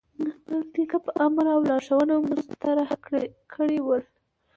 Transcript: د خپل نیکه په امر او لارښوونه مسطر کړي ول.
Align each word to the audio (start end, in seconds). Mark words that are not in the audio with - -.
د 0.25 0.25
خپل 0.33 0.59
نیکه 0.77 0.97
په 1.05 1.11
امر 1.25 1.45
او 1.55 1.59
لارښوونه 1.69 2.15
مسطر 2.29 2.77
کړي 3.53 3.79
ول. 3.81 4.03